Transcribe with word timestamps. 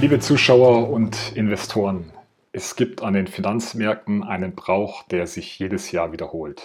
Liebe 0.00 0.20
Zuschauer 0.20 0.90
und 0.90 1.32
Investoren, 1.34 2.12
es 2.52 2.76
gibt 2.76 3.02
an 3.02 3.14
den 3.14 3.26
Finanzmärkten 3.26 4.22
einen 4.22 4.54
Brauch, 4.54 5.02
der 5.02 5.26
sich 5.26 5.58
jedes 5.58 5.90
Jahr 5.90 6.12
wiederholt. 6.12 6.62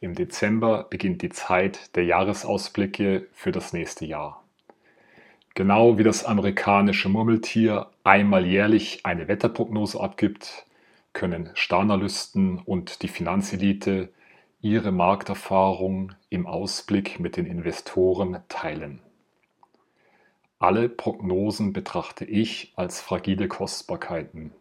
Im 0.00 0.16
Dezember 0.16 0.84
beginnt 0.90 1.22
die 1.22 1.28
Zeit 1.28 1.94
der 1.94 2.04
Jahresausblicke 2.06 3.28
für 3.32 3.52
das 3.52 3.72
nächste 3.72 4.04
Jahr. 4.04 4.42
Genau 5.54 5.96
wie 5.96 6.02
das 6.02 6.24
amerikanische 6.24 7.08
Murmeltier 7.08 7.86
einmal 8.02 8.44
jährlich 8.44 9.06
eine 9.06 9.28
Wetterprognose 9.28 10.00
abgibt, 10.00 10.66
können 11.12 11.50
Staranalysten 11.54 12.58
und 12.58 13.02
die 13.02 13.08
Finanzelite 13.08 14.08
ihre 14.60 14.90
Markterfahrung 14.90 16.14
im 16.30 16.48
Ausblick 16.48 17.20
mit 17.20 17.36
den 17.36 17.46
Investoren 17.46 18.38
teilen. 18.48 18.98
Alle 20.58 20.88
Prognosen 20.88 21.74
betrachte 21.74 22.24
ich 22.24 22.72
als 22.76 23.02
fragile 23.02 23.46
Kostbarkeiten, 23.46 24.52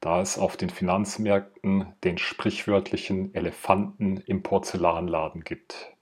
da 0.00 0.22
es 0.22 0.38
auf 0.38 0.56
den 0.56 0.70
Finanzmärkten 0.70 1.86
den 2.04 2.16
sprichwörtlichen 2.16 3.34
Elefanten 3.34 4.22
im 4.26 4.42
Porzellanladen 4.42 5.44
gibt. 5.44 5.92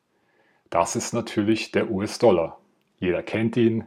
Das 0.71 0.95
ist 0.95 1.15
natürlich 1.15 1.73
der 1.73 1.91
US-Dollar. 1.91 2.61
Jeder 3.01 3.25
kennt 3.25 3.57
ihn 3.57 3.85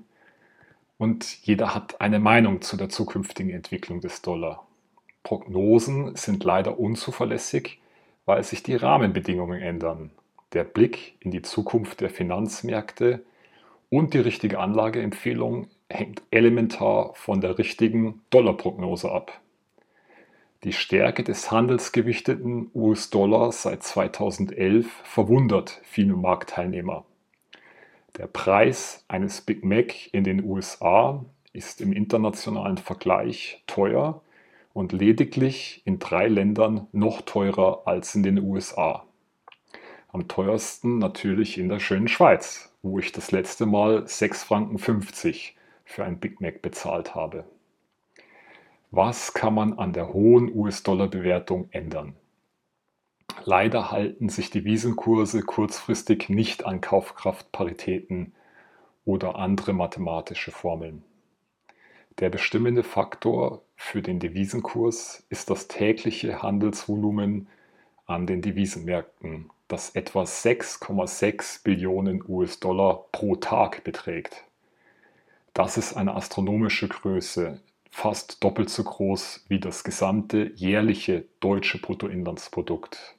und 0.97 1.45
jeder 1.45 1.73
hat 1.73 2.01
eine 2.01 2.19
Meinung 2.19 2.61
zu 2.61 2.75
der 2.75 2.89
zukünftigen 2.89 3.51
Entwicklung 3.51 4.01
des 4.01 4.21
Dollar. 4.21 4.67
Prognosen 5.23 6.17
sind 6.17 6.43
leider 6.43 6.77
unzuverlässig, 6.77 7.79
weil 8.25 8.43
sich 8.43 8.63
die 8.63 8.75
Rahmenbedingungen 8.75 9.61
ändern. 9.61 10.11
Der 10.51 10.65
Blick 10.65 11.15
in 11.21 11.31
die 11.31 11.41
Zukunft 11.41 12.01
der 12.01 12.09
Finanzmärkte 12.09 13.23
und 13.95 14.13
die 14.13 14.19
richtige 14.19 14.59
Anlageempfehlung 14.59 15.69
hängt 15.89 16.21
elementar 16.29 17.13
von 17.15 17.39
der 17.39 17.57
richtigen 17.57 18.23
Dollarprognose 18.29 19.09
ab. 19.09 19.39
Die 20.65 20.73
Stärke 20.73 21.23
des 21.23 21.49
handelsgewichteten 21.49 22.69
US-Dollars 22.75 23.61
seit 23.61 23.83
2011 23.83 24.85
verwundert 25.05 25.79
viele 25.83 26.13
Marktteilnehmer. 26.17 27.05
Der 28.17 28.27
Preis 28.27 29.05
eines 29.07 29.39
Big 29.39 29.63
Mac 29.63 30.13
in 30.13 30.25
den 30.25 30.43
USA 30.43 31.23
ist 31.53 31.79
im 31.79 31.93
internationalen 31.93 32.77
Vergleich 32.77 33.63
teuer 33.65 34.21
und 34.73 34.91
lediglich 34.91 35.81
in 35.85 35.99
drei 35.99 36.27
Ländern 36.27 36.87
noch 36.91 37.21
teurer 37.21 37.83
als 37.85 38.13
in 38.13 38.23
den 38.23 38.41
USA. 38.41 39.04
Am 40.15 40.29
teuersten 40.29 40.97
natürlich 40.97 41.57
in 41.57 41.67
der 41.67 41.81
schönen 41.81 42.07
Schweiz, 42.07 42.73
wo 42.81 42.99
ich 42.99 43.11
das 43.11 43.31
letzte 43.31 43.65
Mal 43.65 44.05
6,50 44.05 44.45
Franken 44.45 44.79
für 45.83 46.05
ein 46.05 46.19
Big 46.21 46.39
Mac 46.39 46.61
bezahlt 46.61 47.15
habe. 47.15 47.43
Was 48.91 49.33
kann 49.33 49.53
man 49.53 49.77
an 49.77 49.91
der 49.91 50.13
hohen 50.13 50.55
US-Dollar-Bewertung 50.55 51.67
ändern? 51.71 52.15
Leider 53.43 53.91
halten 53.91 54.29
sich 54.29 54.49
die 54.49 54.63
Wiesenkurse 54.63 55.41
kurzfristig 55.41 56.29
nicht 56.29 56.65
an 56.65 56.79
Kaufkraftparitäten 56.79 58.31
oder 59.03 59.35
andere 59.35 59.73
mathematische 59.73 60.51
Formeln. 60.51 61.03
Der 62.19 62.29
bestimmende 62.29 62.83
Faktor 62.83 63.63
für 63.75 64.01
den 64.01 64.21
Devisenkurs 64.21 65.25
ist 65.27 65.49
das 65.49 65.67
tägliche 65.67 66.41
Handelsvolumen 66.41 67.49
an 68.05 68.27
den 68.27 68.41
Devisenmärkten 68.41 69.49
das 69.67 69.95
etwa 69.95 70.23
6,6 70.23 71.63
Billionen 71.63 72.23
US-Dollar 72.27 73.05
pro 73.11 73.35
Tag 73.35 73.83
beträgt. 73.83 74.43
Das 75.53 75.77
ist 75.77 75.93
eine 75.93 76.15
astronomische 76.15 76.87
Größe, 76.87 77.59
fast 77.89 78.43
doppelt 78.43 78.69
so 78.69 78.83
groß 78.83 79.45
wie 79.47 79.59
das 79.59 79.83
gesamte 79.83 80.51
jährliche 80.55 81.25
deutsche 81.39 81.79
Bruttoinlandsprodukt. 81.79 83.15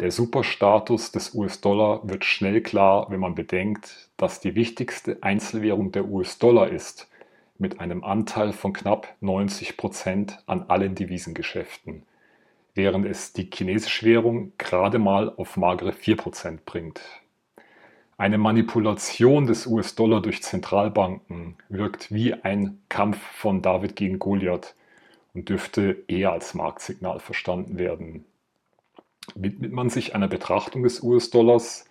Der 0.00 0.12
Superstatus 0.12 1.10
des 1.10 1.34
US-Dollar 1.34 2.08
wird 2.08 2.24
schnell 2.24 2.62
klar, 2.62 3.10
wenn 3.10 3.20
man 3.20 3.34
bedenkt, 3.34 4.08
dass 4.16 4.40
die 4.40 4.54
wichtigste 4.54 5.18
Einzelwährung 5.22 5.90
der 5.90 6.06
US-Dollar 6.08 6.68
ist, 6.68 7.08
mit 7.58 7.80
einem 7.80 8.04
Anteil 8.04 8.52
von 8.52 8.72
knapp 8.72 9.16
90 9.20 9.76
Prozent 9.76 10.38
an 10.46 10.66
allen 10.68 10.94
Devisengeschäften 10.94 12.04
während 12.78 13.04
es 13.06 13.32
die 13.32 13.50
chinesische 13.52 14.06
Währung 14.06 14.52
gerade 14.56 15.00
mal 15.00 15.34
auf 15.36 15.56
magere 15.56 15.90
4% 15.90 16.60
bringt. 16.64 17.02
Eine 18.16 18.38
Manipulation 18.38 19.46
des 19.46 19.66
US-Dollar 19.66 20.22
durch 20.22 20.42
Zentralbanken 20.44 21.56
wirkt 21.68 22.12
wie 22.12 22.34
ein 22.34 22.80
Kampf 22.88 23.18
von 23.18 23.62
David 23.62 23.96
gegen 23.96 24.20
Goliath 24.20 24.76
und 25.34 25.48
dürfte 25.48 26.04
eher 26.06 26.30
als 26.30 26.54
Marktsignal 26.54 27.18
verstanden 27.18 27.78
werden. 27.78 28.24
Widmet 29.34 29.72
man 29.72 29.90
sich 29.90 30.14
einer 30.14 30.28
Betrachtung 30.28 30.84
des 30.84 31.02
US-Dollars, 31.02 31.84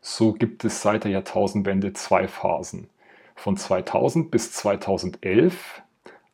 so 0.00 0.32
gibt 0.32 0.64
es 0.64 0.82
seit 0.82 1.02
der 1.02 1.10
Jahrtausendwende 1.10 1.94
zwei 1.94 2.28
Phasen. 2.28 2.88
Von 3.34 3.56
2000 3.56 4.30
bis 4.30 4.52
2011 4.52 5.82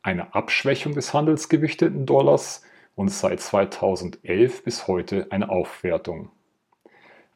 eine 0.03 0.35
Abschwächung 0.35 0.93
des 0.93 1.11
handelsgewichteten 1.11 2.05
Dollars 2.05 2.61
und 2.95 3.09
seit 3.09 3.41
2011 3.41 4.63
bis 4.63 4.87
heute 4.87 5.27
eine 5.29 5.49
Aufwertung. 5.49 6.31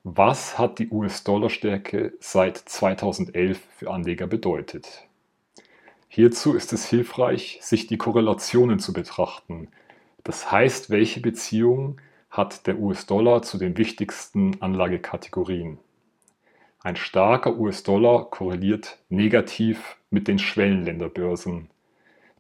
Was 0.04 0.58
hat 0.58 0.80
die 0.80 0.90
US-Dollar-Stärke 0.90 2.14
seit 2.20 2.58
2011 2.58 3.60
für 3.78 3.92
Anleger 3.92 4.28
bedeutet? 4.28 5.08
Hierzu 6.08 6.56
ist 6.56 6.74
es 6.74 6.86
hilfreich, 6.86 7.60
sich 7.62 7.86
die 7.88 7.98
Korrelationen 7.98 8.80
zu 8.80 8.94
betrachten. 8.94 9.68
Das 10.24 10.52
heißt, 10.52 10.90
welche 10.90 11.20
Beziehung 11.20 12.00
hat 12.30 12.66
der 12.66 12.80
US-Dollar 12.80 13.42
zu 13.42 13.58
den 13.58 13.78
wichtigsten 13.78 14.62
Anlagekategorien? 14.62 15.78
Ein 16.82 16.96
starker 16.96 17.58
US-Dollar 17.58 18.30
korreliert 18.30 19.00
negativ 19.10 19.98
mit 20.10 20.28
den 20.30 20.40
Schwellenländerbörsen. 20.40 21.70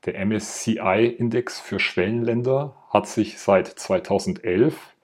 Der 0.05 0.25
MSCI-Index 0.25 1.59
für 1.59 1.77
Schwellenländer 1.77 2.75
hat 2.89 3.07
sich 3.07 3.37
seit 3.37 3.67
2011 3.67 4.95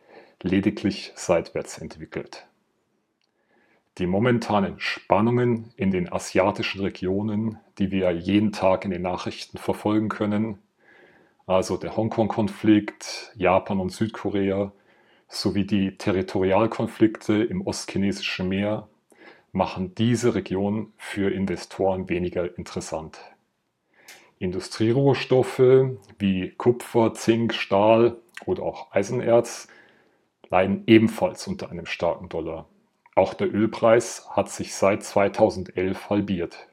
lediglich 0.41 1.11
seitwärts 1.15 1.79
entwickelt. 1.79 2.47
Die 3.97 4.07
momentanen 4.07 4.79
Spannungen 4.79 5.73
in 5.75 5.91
den 5.91 6.11
asiatischen 6.11 6.81
Regionen, 6.81 7.59
die 7.77 7.91
wir 7.91 8.11
jeden 8.11 8.53
Tag 8.53 8.85
in 8.85 8.91
den 8.91 9.01
Nachrichten 9.01 9.57
verfolgen 9.57 10.07
können, 10.07 10.59
also 11.45 11.75
der 11.75 11.97
Hongkong-Konflikt, 11.97 13.33
Japan 13.35 13.81
und 13.81 13.91
Südkorea 13.91 14.71
sowie 15.27 15.65
die 15.65 15.97
Territorialkonflikte 15.97 17.43
im 17.43 17.61
ostchinesischen 17.67 18.47
Meer, 18.47 18.87
machen 19.51 19.93
diese 19.95 20.35
Region 20.35 20.93
für 20.97 21.31
Investoren 21.31 22.09
weniger 22.09 22.57
interessant. 22.57 23.19
Industrierohstoffe 24.39 25.61
wie 26.19 26.49
Kupfer, 26.51 27.13
Zink, 27.13 27.53
Stahl 27.53 28.17
oder 28.45 28.63
auch 28.63 28.91
Eisenerz 28.91 29.67
leiden 30.49 30.83
ebenfalls 30.87 31.47
unter 31.47 31.69
einem 31.69 31.85
starken 31.85 32.29
Dollar. 32.29 32.67
Auch 33.15 33.33
der 33.33 33.53
Ölpreis 33.53 34.27
hat 34.29 34.49
sich 34.49 34.75
seit 34.75 35.03
2011 35.03 36.09
halbiert. 36.09 36.67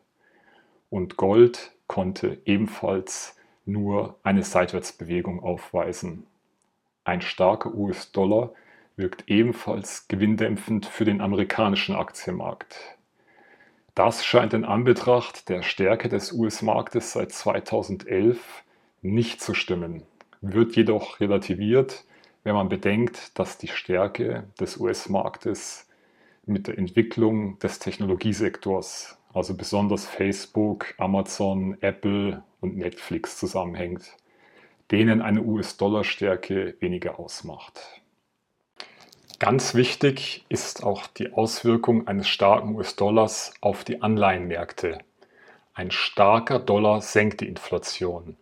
Und 0.90 1.16
Gold 1.16 1.72
konnte 1.86 2.40
ebenfalls 2.44 3.36
nur 3.64 4.18
eine 4.24 4.42
Seitwärtsbewegung 4.42 5.40
aufweisen. 5.42 6.26
Ein 7.04 7.20
starker 7.20 7.72
US-Dollar 7.74 8.52
wirkt 8.96 9.28
ebenfalls 9.28 10.08
gewinndämpfend 10.08 10.86
für 10.86 11.04
den 11.04 11.20
amerikanischen 11.20 11.94
Aktienmarkt. 11.94 12.98
Das 13.94 14.24
scheint 14.24 14.54
in 14.54 14.65
Anbetracht 14.65 15.50
der 15.50 15.62
Stärke 15.62 16.09
des 16.09 16.33
US-Marktes 16.33 17.12
seit 17.12 17.30
2011 17.30 18.65
nicht 19.03 19.42
zu 19.42 19.53
stimmen, 19.53 20.04
wird 20.41 20.77
jedoch 20.77 21.21
relativiert, 21.21 22.06
wenn 22.42 22.54
man 22.54 22.71
bedenkt, 22.71 23.39
dass 23.39 23.59
die 23.59 23.68
Stärke 23.68 24.44
des 24.59 24.78
US-Marktes 24.78 25.91
mit 26.47 26.68
der 26.68 26.78
Entwicklung 26.78 27.59
des 27.59 27.80
Technologiesektors, 27.80 29.18
also 29.34 29.54
besonders 29.54 30.06
Facebook, 30.06 30.94
Amazon, 30.97 31.77
Apple 31.83 32.42
und 32.60 32.78
Netflix 32.78 33.36
zusammenhängt, 33.36 34.16
denen 34.91 35.21
eine 35.21 35.42
US-Dollar-Stärke 35.42 36.77
weniger 36.80 37.18
ausmacht. 37.21 38.02
Ganz 39.42 39.74
wichtig 39.74 40.44
ist 40.48 40.84
auch 40.84 41.09
die 41.09 41.33
Auswirkung 41.33 42.06
eines 42.06 42.28
starken 42.28 42.77
US-Dollars 42.77 43.53
auf 43.60 43.83
die 43.83 44.00
Anleihenmärkte. 44.00 44.98
Ein 45.74 45.91
starker 45.91 46.60
Dollar 46.60 47.00
senkt 47.00 47.41
die 47.41 47.48
Inflation. 47.48 48.36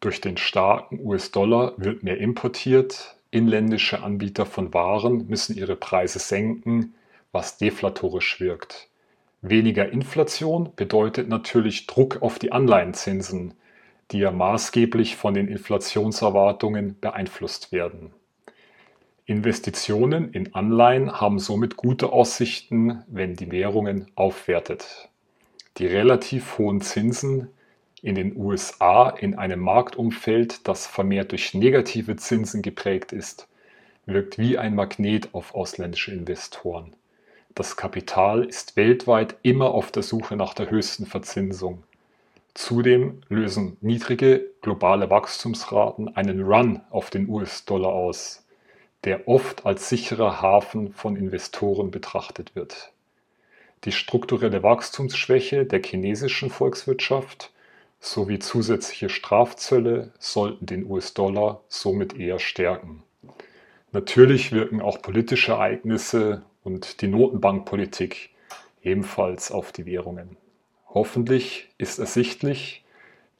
Durch 0.00 0.20
den 0.20 0.36
starken 0.36 0.98
US-Dollar 1.00 1.74
wird 1.76 2.02
mehr 2.02 2.18
importiert, 2.18 3.14
inländische 3.30 4.02
Anbieter 4.02 4.44
von 4.44 4.74
Waren 4.74 5.28
müssen 5.28 5.56
ihre 5.56 5.76
Preise 5.76 6.18
senken, 6.18 6.96
was 7.30 7.56
deflatorisch 7.58 8.40
wirkt. 8.40 8.88
Weniger 9.42 9.90
Inflation 9.92 10.72
bedeutet 10.74 11.28
natürlich 11.28 11.86
Druck 11.86 12.20
auf 12.20 12.40
die 12.40 12.50
Anleihenzinsen. 12.50 13.54
die 14.10 14.18
ja 14.18 14.32
maßgeblich 14.32 15.14
von 15.14 15.34
den 15.34 15.46
Inflationserwartungen 15.46 16.98
beeinflusst 17.00 17.70
werden. 17.70 18.12
Investitionen 19.24 20.32
in 20.32 20.52
Anleihen 20.52 21.20
haben 21.20 21.38
somit 21.38 21.76
gute 21.76 22.12
Aussichten, 22.12 23.04
wenn 23.06 23.36
die 23.36 23.52
Währungen 23.52 24.10
aufwertet. 24.16 25.08
Die 25.78 25.86
relativ 25.86 26.58
hohen 26.58 26.80
Zinsen 26.80 27.48
in 28.02 28.16
den 28.16 28.36
USA 28.36 29.10
in 29.10 29.38
einem 29.38 29.60
Marktumfeld, 29.60 30.66
das 30.66 30.88
vermehrt 30.88 31.30
durch 31.30 31.54
negative 31.54 32.16
Zinsen 32.16 32.62
geprägt 32.62 33.12
ist, 33.12 33.46
wirkt 34.06 34.38
wie 34.38 34.58
ein 34.58 34.74
Magnet 34.74 35.32
auf 35.34 35.54
ausländische 35.54 36.10
Investoren. 36.10 36.92
Das 37.54 37.76
Kapital 37.76 38.44
ist 38.44 38.76
weltweit 38.76 39.36
immer 39.42 39.70
auf 39.70 39.92
der 39.92 40.02
Suche 40.02 40.34
nach 40.34 40.52
der 40.52 40.68
höchsten 40.68 41.06
Verzinsung. 41.06 41.84
Zudem 42.54 43.22
lösen 43.28 43.76
niedrige 43.82 44.46
globale 44.62 45.10
Wachstumsraten 45.10 46.16
einen 46.16 46.42
Run 46.42 46.80
auf 46.90 47.08
den 47.10 47.28
US-Dollar 47.28 47.92
aus 47.92 48.42
der 49.04 49.26
oft 49.26 49.66
als 49.66 49.88
sicherer 49.88 50.40
Hafen 50.40 50.92
von 50.92 51.16
Investoren 51.16 51.90
betrachtet 51.90 52.54
wird. 52.54 52.92
Die 53.84 53.92
strukturelle 53.92 54.62
Wachstumsschwäche 54.62 55.66
der 55.66 55.82
chinesischen 55.82 56.50
Volkswirtschaft 56.50 57.52
sowie 57.98 58.38
zusätzliche 58.38 59.08
Strafzölle 59.08 60.12
sollten 60.18 60.66
den 60.66 60.86
US-Dollar 60.88 61.62
somit 61.68 62.16
eher 62.16 62.38
stärken. 62.38 63.02
Natürlich 63.90 64.52
wirken 64.52 64.80
auch 64.80 65.02
politische 65.02 65.52
Ereignisse 65.52 66.42
und 66.62 67.00
die 67.00 67.08
Notenbankpolitik 67.08 68.30
ebenfalls 68.82 69.50
auf 69.50 69.72
die 69.72 69.84
Währungen. 69.84 70.36
Hoffentlich 70.88 71.68
ist 71.78 71.98
ersichtlich, 71.98 72.84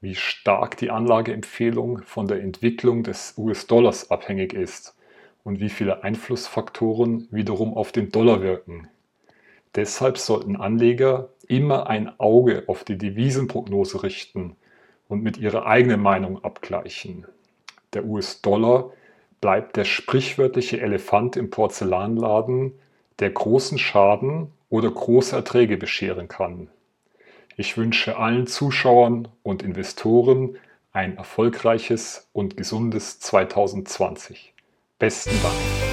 wie 0.01 0.17
stark 0.17 0.77
die 0.77 0.91
Anlageempfehlung 0.91 2.03
von 2.03 2.27
der 2.27 2.41
Entwicklung 2.43 3.05
des 3.05 3.35
US-Dollars 3.37 4.11
abhängig 4.11 4.53
ist 4.53 4.97
und 5.45 5.61
wie 5.61 5.69
viele 5.69 6.05
Einflussfaktoren 6.05 7.29
wiederum 7.31 7.75
auf 7.75 7.93
den 7.93 8.11
Dollar 8.11 8.43
wirken. 8.43 8.89
Deshalb 9.75 10.19
sollten 10.19 10.57
Anleger 10.57 11.31
immer 11.49 11.87
ein 11.89 12.19
Auge 12.21 12.65
auf 12.67 12.85
die 12.85 12.99
Devisenprognose 12.99 14.03
richten 14.03 14.57
und 15.09 15.23
mit 15.23 15.39
ihrer 15.39 15.67
eigenen 15.67 16.01
Meinung 16.01 16.45
abgleichen. 16.45 17.27
Der 17.95 18.05
US-Dollar 18.05 18.93
bleibt 19.41 19.77
der 19.77 19.85
sprichwörtliche 19.85 20.81
Elefant 20.81 21.37
im 21.37 21.51
Porzellanladen, 21.51 22.73
der 23.19 23.31
großen 23.31 23.79
Schaden 23.79 24.53
oder 24.69 24.91
große 24.91 25.37
Erträge 25.37 25.77
bescheren 25.77 26.29
kann. 26.29 26.69
Ich 27.57 27.77
wünsche 27.77 28.17
allen 28.17 28.47
Zuschauern 28.47 29.29
und 29.43 29.63
Investoren 29.63 30.57
ein 30.93 31.17
erfolgreiches 31.17 32.29
und 32.33 32.57
gesundes 32.57 33.21
2020. 33.21 34.52
Besten. 35.03 35.92